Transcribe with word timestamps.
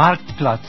Marktplatz. 0.00 0.68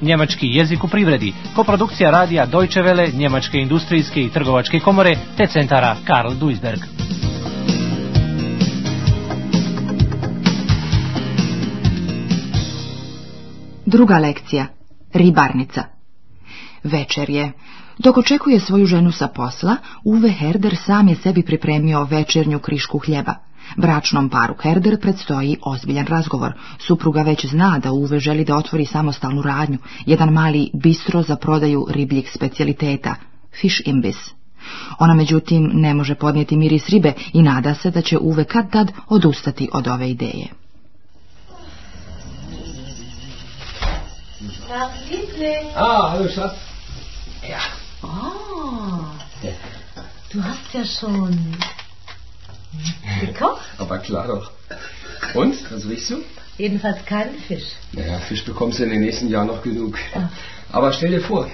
Njemački 0.00 0.46
jezik 0.46 0.84
u 0.84 0.88
privredi, 0.88 1.32
koprodukcija 1.54 2.10
radija 2.10 2.46
Deutsche 2.46 2.80
Welle, 2.80 3.14
Njemačke 3.14 3.58
industrijske 3.58 4.20
i 4.20 4.28
trgovačke 4.28 4.80
komore 4.80 5.16
te 5.36 5.46
centara 5.46 5.96
Karl 6.06 6.34
Duisberg. 6.40 6.80
Druga 13.86 14.18
lekcija. 14.18 14.66
Ribarnica. 15.12 15.84
Večer 16.84 17.30
je. 17.30 17.52
Dok 17.98 18.16
očekuje 18.18 18.60
svoju 18.60 18.86
ženu 18.86 19.12
sa 19.12 19.28
posla, 19.28 19.76
Uwe 20.04 20.38
Herder 20.38 20.76
sam 20.76 21.08
je 21.08 21.14
sebi 21.16 21.42
pripremio 21.42 22.04
večernju 22.04 22.58
krišku 22.58 22.98
hljeba. 22.98 23.34
Bračnom 23.76 24.28
paru 24.28 24.54
Herder 24.62 25.00
predstoji 25.00 25.56
ozbiljan 25.62 26.06
razgovor. 26.06 26.52
Supruga 26.78 27.22
već 27.22 27.46
zna 27.46 27.78
da 27.78 27.92
Uwe 27.92 28.18
želi 28.18 28.44
da 28.44 28.56
otvori 28.56 28.86
samostalnu 28.86 29.42
radnju, 29.42 29.78
jedan 30.06 30.28
mali 30.28 30.70
bistro 30.74 31.22
za 31.22 31.36
prodaju 31.36 31.86
ribljih 31.90 32.30
specijaliteta, 32.34 33.14
fish 33.60 33.80
imbis. 33.84 34.16
Ona 34.98 35.14
međutim 35.14 35.70
ne 35.74 35.94
može 35.94 36.14
podnijeti 36.14 36.56
miris 36.56 36.88
ribe 36.88 37.12
i 37.32 37.42
nada 37.42 37.74
se 37.74 37.90
da 37.90 38.00
će 38.00 38.18
Uwe 38.18 38.44
kad 38.44 38.72
tad 38.72 38.92
odustati 39.08 39.68
od 39.72 39.88
ove 39.88 40.10
ideje. 40.10 40.46
Ah, 45.76 46.10
hallo 46.10 46.28
Schatz. 46.28 46.54
Ja. 47.48 47.58
Oh, 48.02 49.04
du 50.32 50.40
hast 50.40 50.74
ja 50.74 50.84
schon 50.84 51.56
gekocht. 53.20 53.62
Aber 53.78 53.98
klar 53.98 54.26
doch. 54.26 54.50
Und, 55.34 55.54
was 55.70 55.88
riechst 55.88 56.10
du? 56.10 56.22
Jedenfalls 56.58 57.04
keinen 57.06 57.38
Fisch. 57.38 57.64
Naja, 57.92 58.18
Fisch 58.18 58.44
bekommst 58.44 58.78
du 58.78 58.84
in 58.84 58.90
den 58.90 59.00
nächsten 59.00 59.28
Jahren 59.28 59.46
noch 59.46 59.62
genug. 59.62 59.98
Aber 60.70 60.92
stell 60.92 61.10
dir 61.10 61.20
vor, 61.20 61.50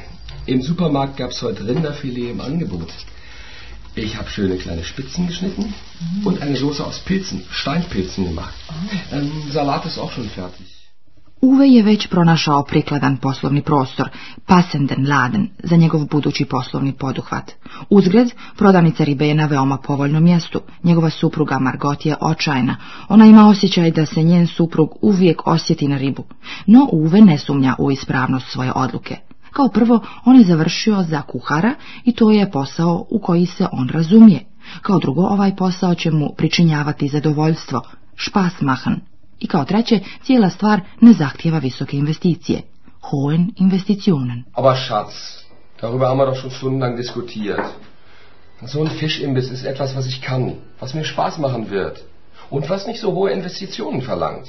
im 0.46 0.62
Supermarkt 0.62 1.16
gab 1.16 1.30
es 1.30 1.42
heute 1.42 1.66
Rinderfilet 1.66 2.30
im 2.30 2.40
Angebot. 2.40 2.88
Ich 3.94 4.16
habe 4.16 4.28
schöne 4.30 4.56
kleine 4.56 4.84
Spitzen 4.84 5.26
geschnitten 5.26 5.74
und 6.24 6.40
eine 6.40 6.56
Soße 6.56 6.84
aus 6.84 7.00
Pilzen, 7.00 7.44
Steinpilzen 7.50 8.26
gemacht. 8.26 8.54
Ähm, 9.12 9.50
Salat 9.50 9.86
ist 9.86 9.98
auch 9.98 10.12
schon 10.12 10.30
fertig. 10.30 10.66
Uwe 11.40 11.66
je 11.66 11.82
već 11.82 12.06
pronašao 12.06 12.62
prikladan 12.62 13.16
poslovni 13.16 13.62
prostor, 13.62 14.08
pasenden 14.46 15.08
laden, 15.08 15.48
za 15.62 15.76
njegov 15.76 16.06
budući 16.06 16.44
poslovni 16.44 16.92
poduhvat. 16.92 17.52
Uzgred, 17.90 18.28
prodavnica 18.56 19.04
ribe 19.04 19.28
je 19.28 19.34
na 19.34 19.46
veoma 19.46 19.76
povoljnom 19.76 20.24
mjestu. 20.24 20.60
Njegova 20.82 21.10
supruga 21.10 21.58
Margot 21.58 22.06
je 22.06 22.16
očajna. 22.20 22.76
Ona 23.08 23.26
ima 23.26 23.48
osjećaj 23.48 23.90
da 23.90 24.06
se 24.06 24.22
njen 24.22 24.46
suprug 24.46 24.88
uvijek 25.02 25.46
osjeti 25.46 25.88
na 25.88 25.98
ribu. 25.98 26.24
No 26.66 26.88
Uve 26.92 27.20
ne 27.20 27.38
sumnja 27.38 27.74
u 27.78 27.90
ispravnost 27.90 28.46
svoje 28.48 28.72
odluke. 28.74 29.16
Kao 29.52 29.68
prvo, 29.68 30.00
on 30.24 30.36
je 30.36 30.44
završio 30.44 31.02
za 31.02 31.22
kuhara 31.22 31.74
i 32.04 32.12
to 32.12 32.30
je 32.30 32.50
posao 32.50 33.06
u 33.10 33.18
koji 33.18 33.46
se 33.46 33.66
on 33.72 33.88
razumije. 33.88 34.44
Kao 34.82 34.98
drugo, 34.98 35.22
ovaj 35.22 35.56
posao 35.56 35.94
će 35.94 36.10
mu 36.10 36.34
pričinjavati 36.36 37.08
zadovoljstvo, 37.08 37.82
Spaß 38.26 38.60
I 39.40 39.46
kao 39.46 39.64
treće, 39.64 40.00
cijela 40.22 40.50
stvar 40.50 40.80
ne 41.00 41.12
zahtjeva 41.12 41.58
visoke 41.58 41.96
investicije. 41.96 42.62
Hohen 43.00 43.52
Investitionen. 43.56 44.44
Aber 44.52 44.76
Schatz, 44.76 45.14
darüber 45.80 46.06
haben 46.06 46.18
wir 46.18 46.26
doch 46.26 46.40
schon 46.40 46.50
stundenlang 46.50 46.96
diskutiert. 46.96 47.60
So 48.66 48.82
ein 48.82 48.90
Fischimbiss 48.90 49.50
ist 49.50 49.64
etwas, 49.64 49.96
was 49.96 50.06
ich 50.06 50.20
kann, 50.20 50.54
was 50.80 50.94
mir 50.94 51.04
Spaß 51.04 51.38
machen 51.38 51.70
wird 51.70 52.02
und 52.50 52.68
was 52.68 52.86
nicht 52.86 53.00
so 53.00 53.12
hohe 53.12 53.30
Investitionen 53.30 54.02
verlangt. 54.02 54.48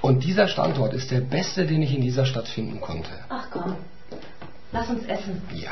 Und 0.00 0.24
dieser 0.24 0.48
Standort 0.48 0.92
ist 0.92 1.10
der 1.10 1.20
beste, 1.20 1.64
den 1.64 1.82
ich 1.82 1.94
in 1.94 2.00
dieser 2.00 2.26
Stadt 2.26 2.48
finden 2.48 2.80
konnte. 2.80 3.10
Ach 3.28 3.46
komm, 3.52 3.76
lass 4.72 4.88
uns 4.90 5.04
essen. 5.06 5.40
Ja. 5.54 5.70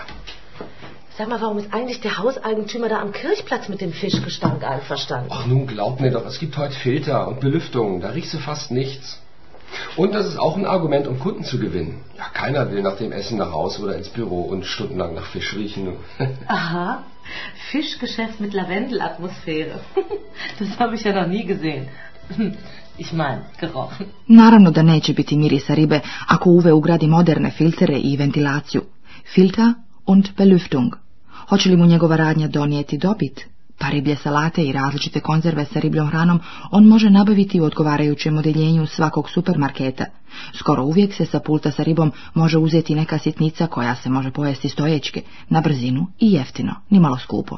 Sag 1.20 1.28
mal, 1.28 1.42
warum 1.42 1.58
ist 1.58 1.74
eigentlich 1.74 2.00
der 2.00 2.16
Hauseigentümer 2.16 2.88
da 2.88 2.98
am 2.98 3.12
Kirchplatz 3.12 3.68
mit 3.68 3.82
dem 3.82 3.92
Fischgestank 3.92 4.64
einverstanden? 4.64 5.28
Ach 5.30 5.44
nun, 5.46 5.66
glaub 5.66 6.00
mir 6.00 6.10
doch, 6.10 6.24
es 6.24 6.38
gibt 6.38 6.56
heute 6.56 6.72
Filter 6.72 7.28
und 7.28 7.40
Belüftung, 7.40 8.00
da 8.00 8.08
riechst 8.08 8.32
du 8.32 8.38
fast 8.38 8.70
nichts. 8.70 9.20
Und 9.98 10.14
das 10.14 10.26
ist 10.26 10.38
auch 10.38 10.56
ein 10.56 10.64
Argument, 10.64 11.06
um 11.06 11.18
Kunden 11.18 11.44
zu 11.44 11.58
gewinnen. 11.58 12.00
Ja, 12.16 12.24
keiner 12.32 12.70
will 12.70 12.80
nach 12.80 12.96
dem 12.96 13.12
Essen 13.12 13.36
nach 13.36 13.52
Hause 13.52 13.82
oder 13.82 13.96
ins 13.98 14.08
Büro 14.08 14.40
und 14.40 14.64
stundenlang 14.64 15.14
nach 15.14 15.26
Fisch 15.26 15.54
riechen. 15.54 15.92
Aha, 16.46 17.04
Fischgeschäft 17.70 18.40
mit 18.40 18.54
Lavendelatmosphäre. 18.54 19.78
Das 20.58 20.78
habe 20.78 20.94
ich 20.94 21.04
ja 21.04 21.12
noch 21.12 21.28
nie 21.28 21.44
gesehen. 21.44 21.88
Ich 22.96 23.12
mein, 23.12 23.38
gerochen. 23.60 24.06
Naravno 24.26 24.70
da 24.70 24.82
neće 24.82 25.12
biti 25.14 25.36
mirisa 25.36 25.74
ribe 25.74 26.00
ako 26.28 26.50
Uve 26.50 26.72
ugradi 26.72 27.06
moderne 27.06 27.50
filtere 27.50 27.98
i 27.98 28.16
ventilaciju. 28.16 28.82
Filter 29.34 29.72
und 30.06 30.36
Belüftung. 30.36 31.09
Hoće 31.50 31.68
li 31.68 31.76
mu 31.76 31.86
njegova 31.86 32.16
radnja 32.16 32.48
donijeti 32.48 32.98
dobit? 32.98 33.40
Pa 33.78 33.88
riblje 33.88 34.16
salate 34.16 34.64
i 34.64 34.72
različite 34.72 35.20
konzerve 35.20 35.64
sa 35.64 35.80
ribljom 35.80 36.08
hranom 36.08 36.40
on 36.70 36.84
može 36.84 37.10
nabaviti 37.10 37.60
u 37.60 37.64
odgovarajućem 37.64 38.38
odeljenju 38.38 38.86
svakog 38.86 39.30
supermarketa. 39.30 40.04
Skoro 40.58 40.84
uvijek 40.84 41.14
se 41.14 41.26
sa 41.26 41.40
pulta 41.40 41.70
sa 41.70 41.82
ribom 41.82 42.12
može 42.34 42.58
uzeti 42.58 42.94
neka 42.94 43.18
sitnica 43.18 43.66
koja 43.66 43.94
se 43.94 44.10
može 44.10 44.30
pojesti 44.30 44.68
stoječke, 44.68 45.22
na 45.48 45.60
brzinu 45.60 46.06
i 46.18 46.32
jeftino, 46.32 46.74
nimalo 46.90 47.18
skupo. 47.18 47.56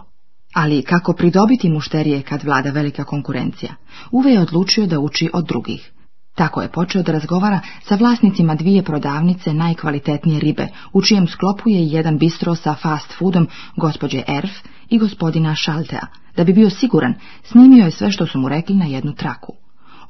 Ali 0.55 0.83
kako 0.83 1.13
pridobiti 1.13 1.69
mušterije 1.69 2.23
kad 2.23 2.43
vlada 2.43 2.71
velika 2.71 3.05
konkurencija? 3.05 3.75
Uve 4.11 4.33
je 4.33 4.41
odlučio 4.41 4.87
da 4.87 5.01
uči 5.01 5.31
od 5.33 5.47
drugih. 5.47 5.93
Tako 6.35 6.63
je 6.63 6.69
počeo 6.69 7.03
da 7.03 7.13
razgovara 7.13 7.61
sa 7.83 7.95
vlasnicima 7.95 8.55
dvije 8.55 8.83
prodavnice 8.83 9.55
najkvalitetnije 9.55 10.41
ribe, 10.41 10.69
u 10.93 11.03
čijem 11.03 11.27
sklopu 11.27 11.69
je 11.69 11.87
jedan 11.87 12.19
bistro 12.19 12.55
sa 12.55 12.75
fast 12.75 13.13
foodom 13.19 13.49
gospođe 13.77 14.23
Erf 14.29 14.51
i 14.89 14.99
gospodina 14.99 15.55
Šaltea. 15.55 16.07
Da 16.37 16.45
bi 16.45 16.53
bio 16.53 16.71
siguran, 16.71 17.15
snimio 17.45 17.85
je 17.85 17.91
sve 17.91 18.13
što 18.13 18.27
su 18.27 18.39
mu 18.39 18.49
rekli 18.49 18.77
na 18.77 18.85
jednu 18.85 19.15
traku. 19.15 19.53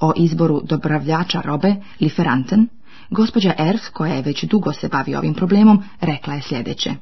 O 0.01 0.13
izboru 0.17 0.61
dobravljača 0.65 1.41
robe, 1.41 1.75
Liferanten, 2.01 2.69
gospođa 3.11 3.55
Erf, 3.59 3.81
koja 3.93 4.15
je 4.15 4.23
već 4.23 4.45
dugo 4.45 4.73
se 4.73 4.89
bavi 4.89 5.15
ovim 5.15 5.35
problemom, 5.35 5.83
rekla 6.01 6.35
je 6.35 6.43
sljedeće. 6.43 6.95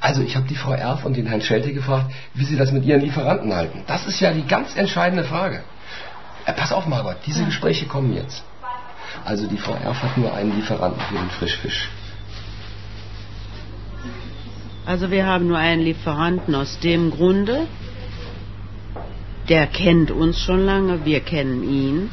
Also, 0.00 0.22
ich 0.22 0.34
habe 0.34 0.48
die 0.48 0.56
Frau 0.56 0.74
Erf 0.74 1.06
und 1.06 1.16
den 1.16 1.26
Herrn 1.26 1.40
Schelte 1.40 1.72
gefragt, 1.72 2.12
wie 2.34 2.46
sie 2.46 2.56
das 2.56 2.72
mit 2.72 2.84
ihren 2.84 3.00
Lieferanten 3.00 3.52
halten. 3.52 3.78
Das 3.88 4.06
ist 4.08 4.20
ja 4.22 4.32
die 4.32 4.48
ganz 4.48 4.76
entscheidende 4.76 5.24
Frage. 5.28 5.73
Äh, 6.46 6.52
pass 6.52 6.72
auf, 6.72 6.86
Margot, 6.86 7.16
diese 7.26 7.40
ja. 7.40 7.46
Gespräche 7.46 7.86
kommen 7.86 8.14
jetzt. 8.14 8.44
Also 9.24 9.46
die 9.46 9.56
Frau 9.56 9.74
Erf 9.74 10.02
hat 10.02 10.16
nur 10.16 10.34
einen 10.34 10.54
Lieferanten 10.56 11.00
für 11.00 11.14
den 11.14 11.30
Frischfisch. 11.30 11.88
Also 14.86 15.10
wir 15.10 15.26
haben 15.26 15.46
nur 15.48 15.56
einen 15.56 15.82
Lieferanten 15.82 16.54
aus 16.54 16.78
dem 16.80 17.10
Grunde, 17.10 17.66
der 19.48 19.66
kennt 19.66 20.10
uns 20.10 20.38
schon 20.40 20.64
lange, 20.66 21.04
wir 21.06 21.20
kennen 21.20 21.62
ihn. 21.64 22.10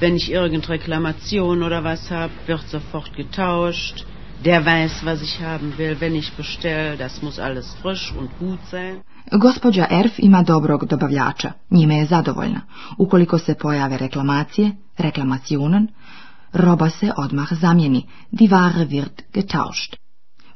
Wenn 0.00 0.16
ich 0.16 0.30
irgendeine 0.30 0.74
Reklamation 0.74 1.62
oder 1.62 1.84
was 1.84 2.10
habe, 2.10 2.32
wird 2.46 2.66
sofort 2.68 3.12
getauscht. 3.14 4.06
Der 4.44 4.64
weiß, 4.64 5.04
was 5.04 5.22
ich 5.22 5.40
haben 5.40 5.72
will. 5.78 6.00
Wenn 6.00 6.14
ich 6.14 6.32
bestelle, 6.32 6.96
das 6.96 7.22
muss 7.22 7.38
alles 7.38 7.74
frisch 7.82 8.12
und 8.18 8.30
gut 8.38 8.58
sein. 8.70 9.02
Gospođa 9.32 9.86
Erf 9.90 10.18
ima 10.18 10.42
dobrog 10.42 10.84
dobavljača, 10.84 11.52
njime 11.70 11.96
je 11.96 12.06
zadovoljna. 12.06 12.60
Ukoliko 12.98 13.38
se 13.38 13.54
pojave 13.54 13.98
reklamacije, 13.98 14.70
reklamationen, 14.98 15.88
roba 16.52 16.90
se 16.90 17.12
odmah 17.16 17.52
zamijeni, 17.52 18.06
die 18.30 18.48
Ware 18.48 18.88
wird 18.88 19.22
getauscht. 19.34 19.96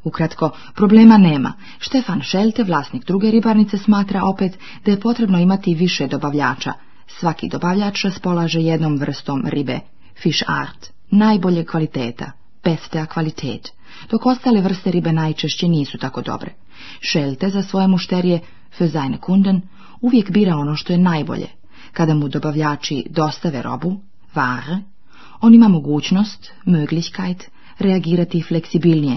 Ukratko, 0.05 0.51
problema 0.75 1.19
nema. 1.19 1.53
Štefan 1.79 2.23
Šelte, 2.23 2.65
vlasnik 2.65 3.05
druge 3.05 3.31
ribarnice, 3.31 3.79
smatra 3.79 4.25
opet 4.25 4.59
da 4.85 4.91
je 4.91 5.01
potrebno 5.01 5.39
imati 5.39 5.75
više 5.75 6.07
dobavljača. 6.07 6.73
Svaki 7.07 7.49
dobavljač 7.49 8.05
raspolaže 8.05 8.61
jednom 8.61 8.99
vrstom 8.99 9.43
ribe, 9.47 9.81
fish 10.23 10.43
art, 10.47 10.91
najbolje 11.11 11.65
kvaliteta, 11.65 12.33
beste 12.65 13.07
kvalitet, 13.07 13.73
dok 14.11 14.27
ostale 14.27 14.61
vrste 14.61 14.91
ribe 14.91 15.13
najčešće 15.13 15.69
nisu 15.69 15.99
tako 15.99 16.23
dobre. 16.23 16.53
Šelte 17.01 17.49
za 17.49 17.63
svoje 17.63 17.89
mušterije 17.89 18.41
seine 18.79 19.19
Kunden, 19.19 19.61
uvijek 20.01 20.31
bira 20.31 20.57
ono 20.57 20.77
što 20.77 20.93
je 20.93 20.99
najbolje. 20.99 21.49
Kada 21.93 22.15
mu 22.15 22.29
dobavljači 22.29 23.05
dostave 23.11 23.63
robu, 23.63 24.01
Ware, 24.35 24.83
on 25.41 25.55
ima 25.55 25.69
mogućnost, 25.69 26.53
Möglichkeit, 26.67 27.43
reagirati 27.79 28.43
fleksibilnije, 28.43 29.17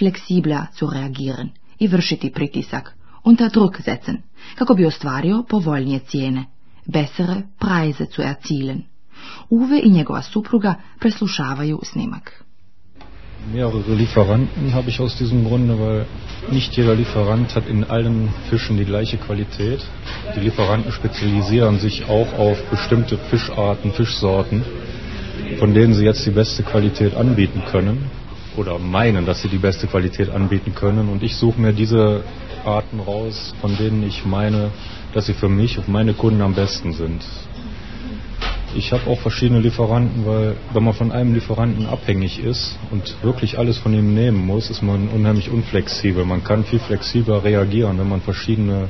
flexibler 0.00 0.64
zu 0.78 0.90
reagieren 0.90 1.48
i 1.78 1.86
vršiti 1.86 2.32
pritisak, 2.32 2.96
unter 3.24 3.50
Druck 3.50 3.76
setzen, 3.84 4.22
kako 4.54 4.74
bi 4.74 4.86
ostvario 4.86 5.44
povoljnije 5.48 5.98
cijene, 5.98 6.44
bessere 6.86 7.42
Preise 7.58 8.06
zu 8.16 8.22
erzielen. 8.22 8.82
Uwe 9.50 9.80
i 9.84 9.90
njegova 9.90 10.22
supruga 10.22 10.74
preslušavaju 10.98 11.80
snimak. 11.82 12.44
Mehrere 13.52 13.94
Lieferanten 13.94 14.74
habe 14.74 14.90
ich 14.90 15.00
aus 15.00 15.16
diesem 15.16 15.44
Grunde, 15.44 15.78
weil 15.78 16.06
nicht 16.50 16.76
jeder 16.76 16.94
Lieferant 16.94 17.54
hat 17.54 17.68
in 17.68 17.84
allen 17.84 18.28
Fischen 18.50 18.76
die 18.76 18.84
gleiche 18.84 19.16
Qualität. 19.16 19.80
Die 20.36 20.40
Lieferanten 20.40 20.92
spezialisieren 20.92 21.78
sich 21.78 22.08
auch 22.08 22.32
auf 22.38 22.62
bestimmte 22.70 23.16
Fischarten, 23.16 23.92
Fischsorten. 23.92 24.64
von 25.58 25.74
denen 25.74 25.94
sie 25.94 26.04
jetzt 26.04 26.26
die 26.26 26.30
beste 26.30 26.62
Qualität 26.62 27.14
anbieten 27.14 27.62
können 27.70 28.10
oder 28.56 28.78
meinen, 28.78 29.24
dass 29.24 29.42
sie 29.42 29.48
die 29.48 29.58
beste 29.58 29.86
Qualität 29.86 30.30
anbieten 30.30 30.74
können. 30.74 31.08
Und 31.08 31.22
ich 31.22 31.36
suche 31.36 31.60
mir 31.60 31.72
diese 31.72 32.22
Arten 32.64 33.00
raus, 33.00 33.54
von 33.60 33.76
denen 33.76 34.02
ich 34.02 34.24
meine, 34.24 34.70
dass 35.14 35.26
sie 35.26 35.34
für 35.34 35.48
mich 35.48 35.78
und 35.78 35.88
meine 35.88 36.14
Kunden 36.14 36.42
am 36.42 36.54
besten 36.54 36.92
sind. 36.92 37.22
Ich 38.78 38.92
habe 38.92 39.10
auch 39.10 39.18
verschiedene 39.18 39.58
Lieferanten, 39.58 40.24
weil 40.24 40.54
wenn 40.72 40.84
man 40.84 40.94
von 40.94 41.10
einem 41.10 41.34
Lieferanten 41.34 41.86
abhängig 41.86 42.38
ist 42.38 42.78
und 42.92 43.16
wirklich 43.24 43.58
alles 43.58 43.76
von 43.76 43.92
ihm 43.92 44.14
nehmen 44.14 44.46
muss, 44.46 44.70
ist 44.70 44.82
man 44.82 45.08
unheimlich 45.08 45.50
unflexibel. 45.50 46.24
Man 46.24 46.44
kann 46.44 46.62
viel 46.62 46.78
flexibler 46.78 47.42
reagieren, 47.42 47.98
wenn 47.98 48.08
man 48.08 48.20
verschiedene 48.20 48.88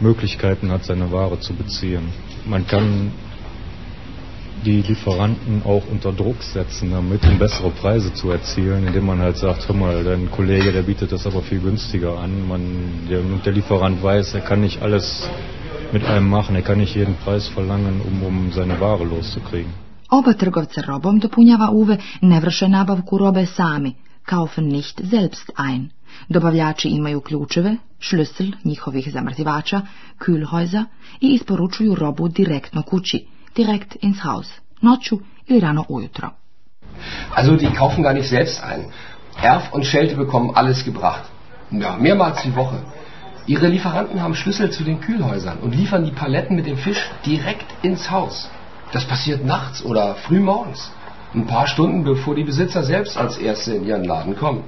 Möglichkeiten 0.00 0.72
hat, 0.72 0.86
seine 0.86 1.12
Ware 1.12 1.38
zu 1.38 1.52
beziehen. 1.52 2.08
Man 2.46 2.66
kann 2.66 3.12
die 4.64 4.80
Lieferanten 4.80 5.60
auch 5.66 5.82
unter 5.90 6.10
Druck 6.10 6.42
setzen, 6.42 6.92
damit 6.92 7.26
um 7.26 7.38
bessere 7.38 7.72
Preise 7.72 8.14
zu 8.14 8.30
erzielen, 8.30 8.86
indem 8.86 9.04
man 9.04 9.18
halt 9.18 9.36
sagt, 9.36 9.68
hör 9.68 9.76
mal, 9.76 10.02
dein 10.02 10.30
Kollege, 10.30 10.72
der 10.72 10.80
bietet 10.80 11.12
das 11.12 11.26
aber 11.26 11.42
viel 11.42 11.60
günstiger 11.60 12.18
an. 12.18 12.48
Man, 12.48 12.62
der, 13.10 13.20
der 13.44 13.52
Lieferant 13.52 14.02
weiß, 14.02 14.32
er 14.32 14.40
kann 14.40 14.62
nicht 14.62 14.80
alles 14.80 15.28
mit 15.94 16.04
einem 16.04 16.28
machen, 16.28 16.56
er 16.56 16.62
kann 16.62 16.78
nicht 16.78 16.96
jeden 16.96 17.16
Preis 17.24 17.48
verlangen, 17.48 18.00
um, 18.08 18.22
um 18.28 18.52
seine 18.52 18.80
Ware 18.80 19.04
loszukriegen. 19.04 19.72
Oba 20.10 20.32
trgovca 20.32 20.82
robom, 20.82 21.18
dopunjava 21.18 21.68
Uwe, 21.70 21.98
ne 22.20 22.40
vrše 22.40 22.68
nabavku 22.68 23.18
robe 23.18 23.46
sami, 23.46 23.94
kaufen 24.26 24.68
nicht 24.68 25.00
selbst 25.10 25.52
ein. 25.56 25.90
Dobavljači 26.28 26.88
imaju 26.88 27.20
ključeve, 27.20 27.76
šlüssel 28.00 28.52
njihovih 28.64 29.12
zamrzivača, 29.12 29.80
kühlhäuser 30.18 30.84
i 31.20 31.34
isporučuju 31.34 31.94
robu 31.94 32.28
direktno 32.28 32.82
kući, 32.82 33.26
direkt 33.56 33.96
ins 34.02 34.18
Haus, 34.20 34.48
noću 34.82 35.18
ili 35.46 35.60
rano 35.60 35.84
ujutro. 35.88 36.30
Also 37.34 37.56
die 37.56 37.74
kaufen 37.78 38.02
gar 38.02 38.14
nicht 38.14 38.28
selbst 38.28 38.62
ein. 38.72 38.84
Erf 39.42 39.62
und 39.72 39.86
Schelte 39.86 40.16
bekommen 40.16 40.50
alles 40.54 40.84
gebracht. 40.84 41.24
Ja, 41.70 41.96
mehrmals 41.96 42.42
die 42.42 42.56
Woche. 42.56 42.78
Ihre 43.46 43.68
Lieferanten 43.68 44.22
haben 44.22 44.34
Schlüssel 44.34 44.70
zu 44.70 44.84
den 44.84 45.00
Kühlhäusern 45.00 45.58
und 45.58 45.74
liefern 45.74 46.04
die 46.04 46.12
Paletten 46.12 46.56
mit 46.56 46.66
dem 46.66 46.78
Fisch 46.78 47.10
direkt 47.26 47.66
ins 47.82 48.10
Haus. 48.10 48.48
Das 48.92 49.04
passiert 49.04 49.44
nachts 49.44 49.84
oder 49.84 50.14
früh 50.14 50.40
morgens. 50.40 50.90
Ein 51.34 51.46
paar 51.46 51.66
Stunden 51.66 52.04
bevor 52.04 52.34
die 52.34 52.44
Besitzer 52.44 52.84
selbst 52.84 53.18
als 53.18 53.36
Erste 53.36 53.74
in 53.74 53.86
ihren 53.86 54.04
Laden 54.04 54.36
kommen. 54.36 54.64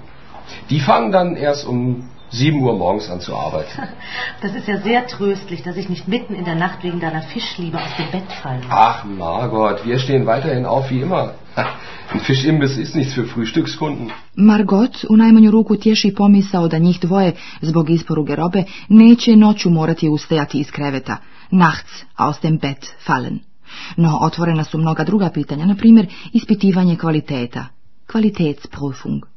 Die 0.68 0.80
fangen 0.80 1.10
dann 1.10 1.36
erst 1.36 1.66
um 1.66 2.08
7 2.30 2.62
Uhr 2.62 2.76
morgens 2.76 3.10
an 3.10 3.20
zu 3.20 3.34
arbeiten. 3.36 3.82
Das 4.42 4.54
ist 4.54 4.68
ja 4.68 4.78
sehr 4.78 5.06
tröstlich, 5.06 5.62
dass 5.62 5.76
ich 5.76 5.88
nicht 5.88 6.08
mitten 6.08 6.34
in 6.34 6.44
der 6.44 6.54
Nacht 6.54 6.84
wegen 6.84 7.00
deiner 7.00 7.22
Fischliebe 7.22 7.78
aus 7.78 7.96
dem 7.98 8.10
Bett 8.10 8.32
fallen 8.42 8.60
muss. 8.60 8.70
Ach, 8.70 9.04
Margot, 9.04 9.86
wir 9.86 9.98
stehen 9.98 10.26
weiterhin 10.26 10.66
auf 10.66 10.90
wie 10.90 11.00
immer. 11.00 11.34
Ein 12.12 12.20
Fischimbiss 12.20 12.76
ist 12.76 12.94
nichts 12.94 13.14
für 13.14 13.24
Frühstückskunden. 13.24 14.10
Margot 14.34 15.04
u 15.08 15.16
najmanju 15.16 15.50
ruku 15.50 15.76
tješi 15.76 16.14
pomisao 16.14 16.68
da 16.68 16.78
njih 16.78 17.00
dvoje 17.00 17.32
zbog 17.60 17.90
isporuge 17.90 18.36
robe 18.36 18.64
neće 18.88 19.36
noću 19.36 19.70
morati 19.70 20.08
ustajati 20.08 20.58
iz 20.58 20.70
kreveta, 20.70 21.16
nachts 21.50 22.04
aus 22.16 22.40
dem 22.40 22.58
Bett 22.58 22.86
fallen. 23.06 23.38
No 23.96 24.18
otvorena 24.20 24.64
su 24.64 24.78
mnoga 24.78 25.04
druga 25.04 25.30
pitanja, 25.30 25.66
na 25.66 25.74
primjer 25.74 26.06
ispitivanje 26.32 26.96
kvaliteta, 26.96 27.66
Qualitätsprüfung. 28.06 29.35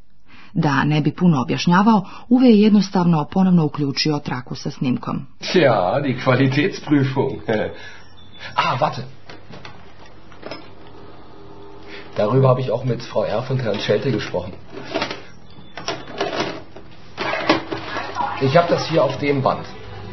Da 0.53 0.83
ne 0.83 1.01
bi 1.01 1.11
puno 1.11 1.41
objašnjavao, 1.41 2.05
Uwe 2.29 2.49
je 2.49 2.61
jednostavno 2.61 3.25
ponovno 3.31 3.65
uključio 3.65 4.19
traku 4.19 4.55
sa 4.55 4.71
snimkom. 4.71 5.25
Ja, 5.53 5.99
die 6.01 6.17
Qualitätsprüfung. 6.23 7.41
ah, 8.55 8.81
warte. 8.81 9.01
Darüber 12.17 12.47
habe 12.49 12.61
ich 12.61 12.71
auch 12.71 12.85
mit 12.85 13.01
Frau 13.03 13.25
Erf 13.25 13.49
und 13.49 13.61
Herrn 13.61 13.79
Schelte 13.79 14.11
gesprochen. 14.11 14.51
Ich 18.41 18.57
habe 18.57 18.67
das 18.69 18.89
hier 18.89 19.03
auf 19.03 19.17
dem 19.17 19.41
Band. 19.41 19.65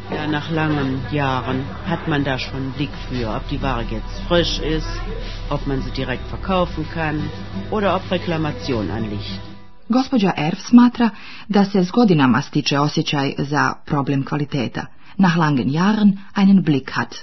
Ja, 0.09 0.27
nach 0.27 0.49
langen 0.51 1.01
Jahren 1.11 1.65
hat 1.85 2.07
man 2.07 2.23
da 2.23 2.39
schon 2.39 2.55
einen 2.55 2.71
Blick 2.71 2.91
für, 3.09 3.35
ob 3.35 3.47
die 3.49 3.61
Ware 3.61 3.83
jetzt 3.89 4.21
frisch 4.27 4.59
ist, 4.59 5.01
ob 5.49 5.67
man 5.67 5.81
sie 5.81 5.91
direkt 5.91 6.25
verkaufen 6.29 6.87
kann 6.93 7.29
oder 7.71 7.95
ob 7.95 8.09
Reklamation 8.09 8.89
anliegt. 8.89 9.56
Gospođa 9.89 10.31
Erf 10.37 10.59
smatra 10.59 11.09
da 11.47 11.65
se 11.65 11.83
s 11.83 11.91
godinama 11.91 12.41
stiče 12.41 12.79
osjećaj 12.79 13.33
za 13.37 13.73
problem 13.85 14.25
kvaliteta. 14.25 14.85
Nach 15.17 15.37
langen 15.37 15.71
Jahren 15.71 16.17
einen 16.35 16.63
Blick 16.63 16.91
hat. 16.93 17.15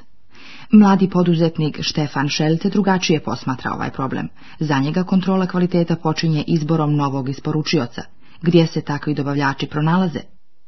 Mladi 0.72 1.10
poduzetnik 1.10 1.78
Štefan 1.82 2.28
Šelte 2.28 2.70
drugačije 2.70 3.20
posmatra 3.22 3.72
ovaj 3.72 3.90
problem. 3.90 4.28
Za 4.58 4.78
njega 4.78 5.04
kontrola 5.04 5.46
kvaliteta 5.46 5.96
počinje 5.96 6.44
izborom 6.46 6.96
novog 6.96 7.28
isporučioca. 7.28 8.02
Gdje 8.42 8.66
se 8.66 8.80
takvi 8.80 9.14
dobavljači 9.14 9.66
pronalaze? 9.66 10.20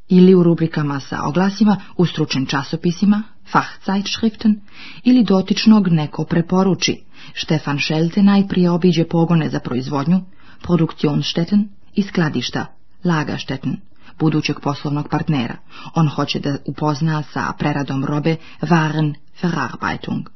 Ili 0.08 0.34
u 0.34 0.42
rubrikama 0.42 1.00
sa 1.00 1.22
oglasima, 1.22 1.76
u 1.96 2.06
stručnim 2.06 2.46
časopisima, 2.46 3.22
Fachzeitschriften, 3.52 4.60
ili 5.04 5.24
dotičnog 5.24 5.88
neko 5.88 6.24
preporuči. 6.24 7.04
Štefan 7.34 7.78
Šelte 7.78 8.22
najprije 8.22 8.70
obiđe 8.70 9.04
pogone 9.04 9.48
za 9.50 9.60
proizvodnju, 9.60 10.20
Produktionsstätten 10.62 11.68
i 11.96 12.02
skladišta, 12.02 12.66
Lagerstätten, 13.04 13.76
budućeg 14.18 14.60
poslovnog 14.60 15.08
partnera. 15.08 15.56
On 15.94 16.08
hoće 16.08 16.40
da 16.40 16.56
upozna 16.64 17.22
sa 17.22 17.52
preradom 17.58 18.04
robe 18.04 18.36
Waren 18.60 19.14
Verarbeitung. 19.42 20.28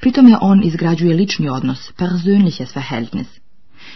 Pritome 0.00 0.36
on 0.40 0.62
izgrađuje 0.64 1.16
lični 1.16 1.48
odnos, 1.48 1.92
persönliches 1.98 2.76
Verhältnis. 2.76 3.26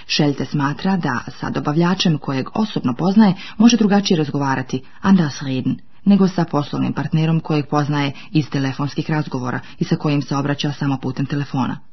Schelte 0.06 0.44
smatra 0.44 0.96
da 0.96 1.20
sa 1.40 1.50
dobavljačem 1.50 2.18
kojeg 2.18 2.48
osobno 2.54 2.94
poznaje 2.94 3.34
može 3.58 3.76
drugačije 3.76 4.18
razgovarati, 4.18 4.82
anders 5.00 5.42
reden, 5.42 5.78
nego 6.04 6.28
sa 6.28 6.44
poslovnim 6.44 6.92
partnerom 6.92 7.40
kojeg 7.40 7.66
poznaje 7.66 8.12
iz 8.30 8.50
telefonskih 8.50 9.10
razgovora 9.10 9.60
i 9.78 9.84
sa 9.84 9.96
kojim 9.96 10.22
se 10.22 10.36
obraća 10.36 10.72
samo 10.72 10.98
putem 10.98 11.26
telefona. 11.26 11.89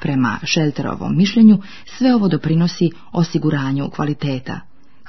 Prema 0.00 0.38
Shelterovom 0.44 1.16
mišljenju 1.16 1.58
sve 1.98 2.14
ovo 2.14 2.28
doprinosi 2.28 2.90
osiguranju 3.12 3.90
kvaliteta, 3.90 4.60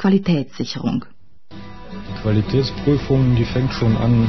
Qualitätssicherung. 0.02 1.02
Qualitätsprüfung, 2.22 3.36
die 3.36 3.46
fängt 3.46 3.74
schon 3.74 3.98
an, 3.98 4.28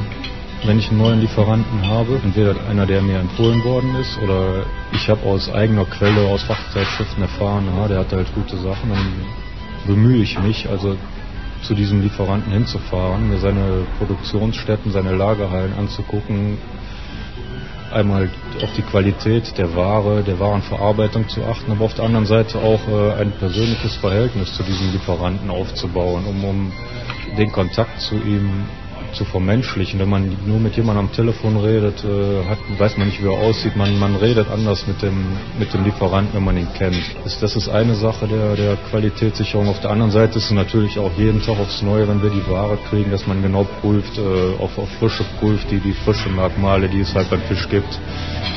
wenn 0.64 0.78
ich 0.78 0.88
einen 0.88 0.99
neuen 0.99 1.21
Lieferanten 1.21 1.87
habe, 1.88 2.21
entweder 2.25 2.54
einer, 2.68 2.87
der 2.87 3.02
mir 3.02 3.18
empfohlen 3.18 3.64
worden 3.64 3.95
ist, 3.97 4.18
oder 4.18 4.64
ich 4.92 5.09
habe 5.09 5.23
aus 5.26 5.49
eigener 5.50 5.85
Quelle, 5.85 6.28
aus 6.28 6.42
Fachzeitschriften 6.42 7.23
erfahren, 7.23 7.66
ja, 7.76 7.88
der 7.88 7.99
hat 8.00 8.12
halt 8.12 8.35
gute 8.35 8.57
Sachen, 8.57 8.90
dann 8.90 9.07
bemühe 9.87 10.23
ich 10.23 10.38
mich, 10.38 10.68
also 10.68 10.97
zu 11.62 11.75
diesem 11.75 12.02
Lieferanten 12.02 12.52
hinzufahren, 12.52 13.28
mir 13.28 13.38
seine 13.38 13.87
Produktionsstätten, 13.99 14.92
seine 14.92 15.14
Lagerhallen 15.16 15.73
anzugucken, 15.75 16.59
einmal 17.92 18.30
auf 18.62 18.72
die 18.76 18.82
Qualität 18.82 19.56
der 19.58 19.75
Ware, 19.75 20.22
der 20.22 20.38
Warenverarbeitung 20.40 21.28
zu 21.28 21.44
achten, 21.44 21.72
aber 21.72 21.84
auf 21.84 21.94
der 21.94 22.04
anderen 22.04 22.26
Seite 22.26 22.58
auch 22.58 22.80
äh, 22.88 23.20
ein 23.20 23.32
persönliches 23.32 23.96
Verhältnis 23.96 24.54
zu 24.54 24.62
diesem 24.62 24.92
Lieferanten 24.92 25.50
aufzubauen, 25.50 26.25
um, 26.26 26.44
um 26.44 26.72
den 27.37 27.52
Kontakt 27.52 28.00
zu 28.00 28.16
ihm 28.16 28.64
zu 29.14 29.25
vermenschlichen. 29.25 29.99
Wenn 30.00 30.09
man 30.09 30.37
nur 30.47 30.59
mit 30.59 30.76
jemandem 30.76 31.07
am 31.07 31.12
Telefon 31.12 31.57
redet, 31.57 32.04
äh, 32.04 32.45
hat, 32.49 32.59
weiß 32.78 32.97
man 32.99 33.07
nicht, 33.09 33.23
wie 33.23 33.26
er 33.26 33.38
aussieht. 33.38 33.76
Man, 33.76 33.99
man 33.99 34.16
redet 34.16 34.49
anders 34.50 34.87
mit 34.87 35.02
dem, 35.02 35.16
mit 35.59 35.73
dem 35.73 35.85
Lieferanten, 35.85 36.35
wenn 36.35 36.45
man 36.45 36.57
ihn 36.57 36.69
kennt. 36.75 37.02
Das, 37.25 37.38
das 37.40 37.57
ist 37.57 37.69
eine 37.69 37.95
Sache 37.95 38.26
der, 38.26 38.57
der 38.57 38.76
Qualitätssicherung. 38.90 39.69
Auf 39.69 39.81
der 39.81 39.90
anderen 39.90 40.11
Seite 40.11 40.38
ist 40.38 40.47
es 40.47 40.50
natürlich 40.50 40.99
auch 40.99 41.12
jeden 41.16 41.42
Tag 41.42 41.59
aufs 41.59 41.83
Neue, 41.83 42.09
wenn 42.09 42.23
wir 42.23 42.31
die 42.31 42.47
Ware 42.49 42.78
kriegen, 42.88 43.11
dass 43.11 43.26
man 43.26 43.42
genau 43.42 43.64
prüft, 43.81 44.19
äh, 44.19 44.62
auf, 44.62 44.78
auf 44.78 44.88
Frische 44.99 45.25
prüft, 45.38 45.71
die, 45.71 45.81
die 45.81 45.92
frische 45.92 46.28
Merkmale, 46.28 46.88
die 46.88 47.00
es 47.00 47.14
halt 47.14 47.31
beim 47.31 47.42
Fisch 47.42 47.69
gibt, 47.69 47.99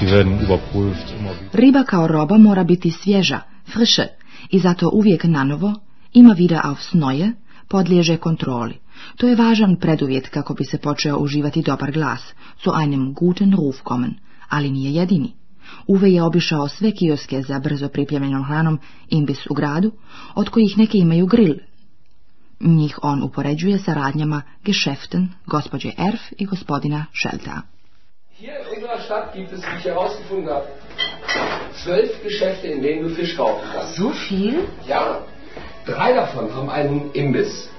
die 0.01 0.09
werden 0.11 0.39
überprüft. 0.39 1.13
Immer. 1.19 1.33
Riba 1.53 1.83
kao 1.83 2.07
roba 2.07 2.37
mora 2.37 2.63
biti 2.63 2.91
svježa, 2.91 3.41
frische, 3.73 4.07
i 4.49 4.59
zato 4.59 4.89
uvijek 4.93 5.23
nanovo, 5.23 5.73
ima 6.13 6.33
wieder 6.33 6.61
aufs 6.63 6.93
Neue, 6.93 7.31
podliježe 7.67 8.17
kontroli. 8.17 8.84
To 9.17 9.27
je 9.27 9.35
važan 9.35 9.75
preduvjet 9.75 10.29
kako 10.29 10.53
bi 10.53 10.63
se 10.63 10.77
počeo 10.77 11.17
uživati 11.17 11.61
dobar 11.61 11.91
glas, 11.91 12.21
zu 12.63 12.71
einem 12.81 13.13
guten 13.13 13.55
Ruf 13.55 13.81
kommen, 13.81 14.13
ali 14.49 14.71
nije 14.71 14.93
jedini. 14.93 15.33
Uve 15.87 16.11
je 16.11 16.23
obišao 16.23 16.67
sve 16.67 16.91
kioske 16.91 17.41
za 17.41 17.59
brzo 17.59 17.89
pripremljenom 17.89 18.43
hranom 18.43 18.79
imbis 19.09 19.45
u 19.49 19.53
gradu, 19.53 19.91
od 20.35 20.49
kojih 20.49 20.77
neke 20.77 20.97
imaju 20.97 21.25
grill. 21.25 21.55
Njih 22.59 22.99
on 23.01 23.23
upoređuje 23.23 23.79
sa 23.79 23.93
radnjama 23.93 24.41
Geschäften 24.65 25.27
gospođe 25.45 25.91
Erf 25.97 26.21
i 26.37 26.45
gospodina 26.45 27.05
Schelta. 27.13 27.61
Hier 28.39 28.51
in 28.51 28.83
unserer 28.83 29.01
Stadt 29.05 29.35
gibt 29.35 29.53
es, 29.53 29.61
wie 29.61 29.77
ich 29.77 29.85
herausgefunden 29.85 30.49
habe, 30.49 30.67
zwölf 31.83 32.11
Geschäfte, 32.23 32.67
in 32.67 32.81
denen 32.81 33.03
du 33.03 33.15
Fisch 33.15 33.35
kaufen 33.37 33.63
kannst. 33.73 33.95
So 33.95 34.11
viel? 34.29 34.55
Ja, 34.87 35.19
drei 35.85 36.13
davon 36.13 36.53
haben 36.55 36.69
einen 36.69 37.11
Imbiss. 37.13 37.69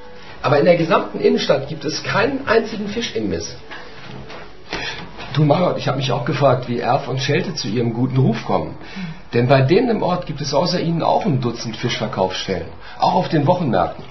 Aber 0.43 0.59
in 0.59 0.65
der 0.65 0.77
gesamten 0.77 1.19
Innenstadt 1.21 1.69
gibt 1.69 1.85
es 1.85 2.03
keinen 2.03 2.47
einzigen 2.47 2.89
Fischimbiss. 2.89 3.57
Du 5.35 5.45
Margot, 5.45 5.77
ich 5.77 5.87
habe 5.87 5.99
mich 5.99 6.13
auch 6.13 6.25
gefragt, 6.25 6.67
wie 6.69 6.79
Erf 6.79 7.09
und 7.09 7.21
Schelte 7.21 7.55
zu 7.55 7.69
ihrem 7.69 7.93
guten 7.93 8.17
Ruf 8.17 8.45
kommen. 8.45 8.75
Denn 9.35 9.49
bei 9.49 9.61
denen 9.61 9.91
im 9.91 10.03
Ort 10.03 10.27
gibt 10.27 10.41
es 10.41 10.55
außer 10.55 10.81
ihnen 10.81 11.03
auch 11.03 11.27
ein 11.27 11.41
Dutzend 11.41 11.77
Fischverkaufsstellen, 11.77 12.69
auch 12.99 13.15
auf 13.15 13.29
den 13.29 13.47
Wochenmärkten. 13.47 14.05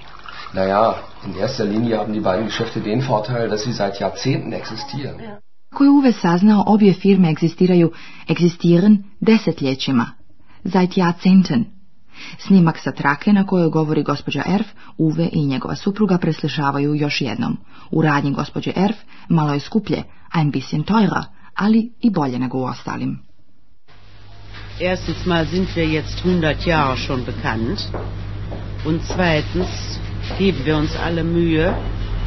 Naja, 0.53 0.99
in 1.25 1.35
erster 1.35 1.65
Linie 1.65 1.97
haben 1.97 2.13
die 2.13 2.19
beiden 2.19 2.45
Geschäfte 2.45 2.79
den 2.79 3.01
Vorteil, 3.01 3.49
dass 3.49 3.63
sie 3.63 3.73
seit 3.73 3.99
Jahrzehnten 3.99 4.53
existieren. 4.53 5.19
Ja. 5.19 5.39
Ko 5.73 5.83
je 5.83 5.89
Uwe 5.89 6.11
saznao, 6.11 6.63
obje 6.67 6.93
firme 6.93 7.29
egzistiraju, 7.29 7.91
egzistiran 8.27 9.03
desetljećima, 9.19 10.05
seit 10.63 10.97
Jahrzehnten. 10.97 11.74
Snimak 12.37 12.77
sa 12.79 12.91
trake 12.91 13.33
na 13.33 13.45
kojoj 13.45 13.69
govori 13.69 14.03
gospođa 14.03 14.43
Erf, 14.45 14.67
Uve 14.97 15.29
i 15.31 15.45
njegova 15.45 15.75
supruga 15.75 16.17
preslišavaju 16.17 16.95
još 16.95 17.21
jednom. 17.21 17.57
U 17.91 18.01
radnji 18.01 18.31
gospođe 18.31 18.71
Erf 18.75 18.97
malo 19.29 19.53
je 19.53 19.59
skuplje, 19.59 20.03
ein 20.33 20.51
bisschen 20.51 20.83
teurer, 20.83 21.23
ali 21.55 21.91
i 22.01 22.09
bolje 22.09 22.39
nego 22.39 22.57
u 22.57 22.63
ostalim. 22.63 23.19
Erstens 24.79 25.25
mal 25.25 25.45
sind 25.45 25.67
wir 25.75 25.87
jetzt 25.87 26.25
100 26.25 26.67
Jahre 26.67 26.97
schon 26.97 27.25
bekannt 27.25 27.79
und 28.85 29.01
zweitens 29.07 29.99
geben 30.37 30.65
wir 30.65 30.75
uns 30.77 30.95
alle 30.95 31.23
Mühe, 31.23 31.73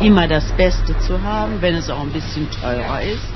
immer 0.00 0.28
das 0.28 0.52
Beste 0.56 0.94
zu 1.06 1.22
haben, 1.22 1.60
wenn 1.60 1.74
es 1.74 1.90
auch 1.90 2.00
ein 2.00 2.12
bisschen 2.12 2.46
teurer 2.50 3.02
ist 3.02 3.34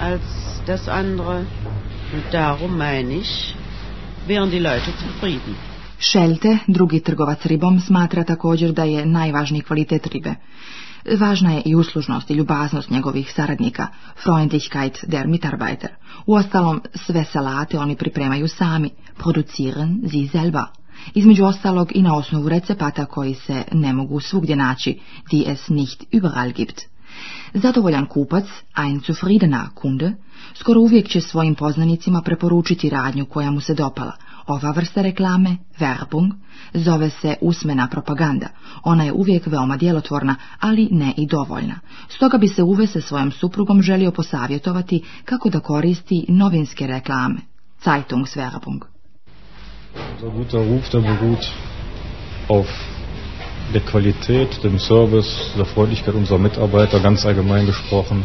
als 0.00 0.22
das 0.66 0.88
andere. 0.88 1.46
Und 2.12 2.24
darum 2.32 2.78
meine 2.78 3.14
ich, 3.14 3.54
wären 4.26 4.50
die 4.50 4.60
Leute 4.60 4.92
zufrieden. 4.98 5.54
Šelte, 5.98 6.58
drugi 6.66 7.00
trgovac 7.00 7.46
ribom, 7.46 7.80
smatra 7.80 8.24
također 8.24 8.72
da 8.72 8.84
je 8.84 9.06
najvažniji 9.06 9.62
kvalitet 9.62 10.06
ribe. 10.06 10.34
Važna 11.18 11.52
je 11.52 11.62
i 11.64 11.74
uslužnost 11.74 12.30
i 12.30 12.34
ljubaznost 12.34 12.90
njegovih 12.90 13.32
saradnika, 13.32 13.86
Freundlichkeit 14.22 14.98
der 15.06 15.26
Mitarbeiter. 15.26 15.90
Uostalom, 16.26 16.80
sve 16.94 17.24
salate 17.24 17.78
oni 17.78 17.96
pripremaju 17.96 18.48
sami, 18.48 18.90
producieren 19.18 20.00
sie 20.10 20.28
selber. 20.28 20.64
Između 21.14 21.44
ostalog 21.44 21.90
i 21.94 22.02
na 22.02 22.16
osnovu 22.16 22.48
recepata 22.48 23.04
koji 23.04 23.34
se 23.34 23.64
ne 23.72 23.92
mogu 23.92 24.20
svugdje 24.20 24.56
naći, 24.56 25.00
die 25.30 25.52
es 25.52 25.68
nicht 25.68 26.04
überall 26.12 26.52
gibt. 26.52 26.93
Zadovoljan 27.54 28.06
kupac, 28.06 28.44
ein 28.76 29.00
zufriedener 29.06 29.68
Kunde, 29.74 30.12
skoro 30.54 30.80
uvijek 30.80 31.08
će 31.08 31.20
svojim 31.20 31.54
poznanicima 31.54 32.22
preporučiti 32.22 32.90
radnju 32.90 33.26
koja 33.26 33.50
mu 33.50 33.60
se 33.60 33.74
dopala. 33.74 34.12
Ova 34.46 34.70
vrsta 34.70 35.02
reklame, 35.02 35.56
Werbung, 35.78 36.32
zove 36.74 37.10
se 37.10 37.36
usmena 37.40 37.88
propaganda. 37.88 38.48
Ona 38.82 39.04
je 39.04 39.12
uvijek 39.12 39.46
veoma 39.46 39.76
djelotvorna, 39.76 40.36
ali 40.60 40.88
ne 40.90 41.12
i 41.16 41.26
dovoljna. 41.26 41.74
Stoga 42.08 42.38
bi 42.38 42.48
se 42.48 42.62
Uve 42.62 42.86
sa 42.86 43.00
svojom 43.00 43.30
suprugom 43.32 43.82
želio 43.82 44.10
posavjetovati 44.10 45.02
kako 45.24 45.50
da 45.50 45.60
koristi 45.60 46.24
novinske 46.28 46.86
reklame, 46.86 47.36
Zeitungswerbung. 47.84 48.84
Unser 50.14 50.30
guter 50.30 50.60
Ruf, 50.60 50.90
der 50.92 51.00
beruht 51.00 51.44
auf 52.48 52.93
der 53.72 53.80
Qualität, 53.80 54.62
dem 54.62 54.78
Service, 54.78 55.52
der 55.56 55.64
Freundlichkeit 55.64 56.14
unserer 56.14 56.38
Mitarbeiter, 56.38 57.00
ganz 57.00 57.24
allgemein 57.24 57.66
gesprochen, 57.66 58.24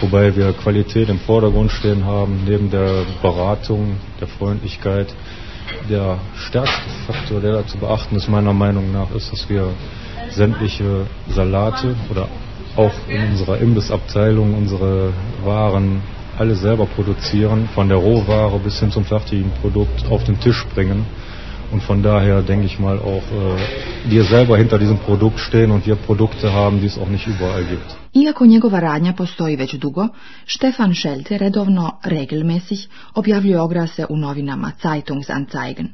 wobei 0.00 0.34
wir 0.34 0.52
Qualität 0.52 1.08
im 1.08 1.18
Vordergrund 1.18 1.70
stehen 1.70 2.04
haben, 2.04 2.42
neben 2.46 2.70
der 2.70 3.04
Beratung, 3.22 3.96
der 4.20 4.28
Freundlichkeit. 4.28 5.14
Der 5.88 6.18
stärkste 6.36 6.90
Faktor, 7.06 7.40
der 7.40 7.52
da 7.52 7.66
zu 7.66 7.78
beachten 7.78 8.16
ist, 8.16 8.28
meiner 8.28 8.52
Meinung 8.52 8.92
nach, 8.92 9.10
ist, 9.12 9.32
dass 9.32 9.48
wir 9.48 9.68
sämtliche 10.30 11.06
Salate 11.28 11.94
oder 12.10 12.28
auch 12.76 12.92
in 13.08 13.30
unserer 13.30 13.58
Imbissabteilung 13.58 14.54
unsere 14.54 15.12
Waren 15.44 16.02
alle 16.38 16.54
selber 16.54 16.86
produzieren, 16.86 17.68
von 17.74 17.88
der 17.88 17.98
Rohware 17.98 18.58
bis 18.60 18.80
hin 18.80 18.90
zum 18.90 19.04
fertigen 19.04 19.50
Produkt 19.60 20.06
auf 20.08 20.24
den 20.24 20.40
Tisch 20.40 20.64
bringen. 20.74 21.04
Und 21.72 21.82
von 21.82 22.02
daher 22.02 22.42
denke 22.42 22.66
ich 22.66 22.78
mal 22.78 22.98
auch, 22.98 23.22
äh, 23.32 24.10
wir 24.10 24.24
selber 24.24 24.56
hinter 24.56 24.78
diesem 24.78 24.98
Produkt 24.98 25.38
stehen 25.38 25.70
und 25.70 25.86
wir 25.86 25.96
Produkte 25.96 26.52
haben, 26.52 26.80
die 26.80 26.86
es 26.86 26.98
auch 26.98 27.08
nicht 27.08 27.26
überall 27.26 27.64
gibt. 27.64 27.96
Iako 28.12 28.46
njegova 28.46 28.80
radnja 28.80 29.12
postoji 29.12 29.56
već 29.56 29.74
dugo, 29.78 30.08
Stefan 30.46 30.94
Schelte 30.94 31.38
redovno, 31.38 31.98
regelmäßig, 32.04 32.88
objavljuje 33.14 33.60
ograse 33.60 34.06
u 34.08 34.16
novinama 34.16 34.72
Zeitungsanzeigen. 34.82 35.88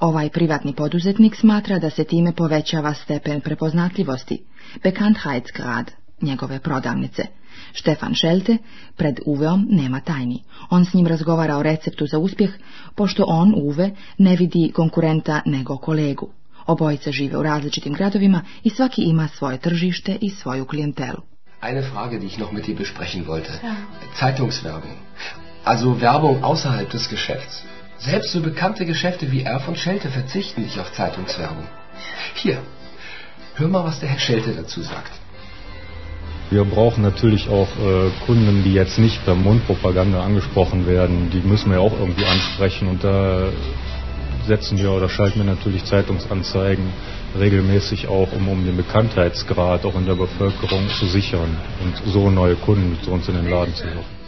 Ovaj 0.00 0.28
privatni 0.28 0.72
poduzetnik 0.74 1.36
smatra 1.36 1.78
da 1.78 1.90
se 1.90 2.04
time 2.04 2.32
povećava 2.32 2.94
stepen 2.94 3.40
prepoznatljivosti, 3.40 4.42
Bekanntheitsgrad, 4.82 5.90
njegove 6.22 6.60
prodavnice. 6.60 7.26
Štefan 7.72 8.14
Šelte 8.14 8.56
pred 8.96 9.20
Uveom 9.26 9.66
nema 9.70 10.00
tajni. 10.00 10.42
On 10.70 10.84
s 10.84 10.94
njim 10.94 11.06
razgovara 11.06 11.56
o 11.56 11.62
receptu 11.62 12.06
za 12.06 12.18
uspjeh, 12.18 12.50
pošto 12.94 13.24
on, 13.28 13.54
Uve, 13.56 13.90
ne 14.18 14.36
vidi 14.36 14.72
konkurenta 14.74 15.40
nego 15.46 15.76
kolegu. 15.76 16.28
Obojice 16.66 17.12
žive 17.12 17.38
u 17.38 17.42
različitim 17.42 17.94
gradovima 17.94 18.42
i 18.64 18.70
svaki 18.70 19.02
ima 19.02 19.28
svoje 19.28 19.58
tržište 19.58 20.18
i 20.20 20.30
svoju 20.30 20.64
klijentelu. 20.64 21.22
Eine 21.62 21.82
Frage, 21.82 22.18
die 22.18 22.26
ich 22.26 22.38
noch 22.38 22.52
mit 22.52 22.66
dir 22.66 22.76
besprechen 22.76 23.26
wollte. 23.26 23.50
Ja. 23.62 23.74
Zeitungswerbung. 24.18 24.96
Also 25.64 26.00
Werbung 26.00 26.42
außerhalb 26.42 26.92
des 26.92 27.08
Geschäfts. 27.10 27.62
Selbst 27.98 28.32
so 28.32 28.40
bekannte 28.40 28.84
Geschäfte 28.84 29.30
wie 29.30 29.44
R 29.44 29.60
von 29.60 29.76
Schelte 29.76 30.08
verzichten 30.10 30.62
nicht 30.62 30.78
auf 30.78 30.92
Zeitungswerbung. 30.92 31.68
Hier, 32.34 32.58
hör 33.54 33.68
mal, 33.68 33.84
was 33.84 34.00
der 34.00 34.08
Herr 34.08 34.18
Schelte 34.18 34.52
dazu 34.52 34.82
sagt. 34.82 35.21
Wir 36.52 36.64
brauchen 36.64 37.02
natürlich 37.02 37.48
auch 37.48 37.68
äh, 37.78 38.10
Kunden, 38.26 38.62
die 38.62 38.74
jetzt 38.74 38.98
nicht 38.98 39.24
per 39.24 39.34
Mundpropaganda 39.34 40.22
angesprochen 40.22 40.86
werden. 40.86 41.30
Die 41.30 41.40
müssen 41.40 41.70
wir 41.70 41.80
auch 41.80 41.94
irgendwie 41.98 42.26
ansprechen 42.26 42.88
und 42.88 43.02
da 43.02 43.48
setzen 44.46 44.76
wir 44.76 44.92
oder 44.92 45.08
schalten 45.08 45.38
wir 45.38 45.46
natürlich 45.46 45.82
Zeitungsanzeigen 45.84 46.84
regelmäßig 47.40 48.08
auch, 48.08 48.30
um, 48.32 48.48
um 48.48 48.66
den 48.66 48.76
Bekanntheitsgrad 48.76 49.86
auch 49.86 49.94
in 49.94 50.04
der 50.04 50.16
Bevölkerung 50.16 50.88
zu 50.98 51.06
sichern 51.06 51.56
und 51.82 52.12
so 52.12 52.28
neue 52.30 52.56
Kunden 52.56 52.98
zu 53.02 53.12
uns 53.12 53.28
in 53.28 53.34
den 53.34 53.48
Laden 53.48 53.74
zu 53.74 53.86
locken. 53.86 54.20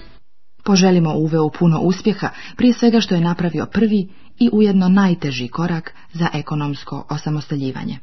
Poželimo 0.64 1.12
Uveu 1.14 1.50
puno 1.50 1.80
uspjeha, 1.80 2.30
prije 2.56 2.72
svega 2.72 3.00
što 3.00 3.14
je 3.14 3.20
napravio 3.20 3.66
prvi 3.66 4.08
i 4.38 4.50
ujedno 4.52 4.88
najteži 4.88 5.48
korak 5.48 5.94
za 6.12 6.28
ekonomsko 6.34 7.06
osamostaljivanje. 7.10 7.98